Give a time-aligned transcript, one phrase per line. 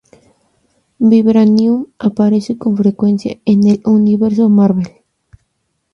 [0.97, 4.89] Vibranium aparece con frecuencia en el universo Marvel.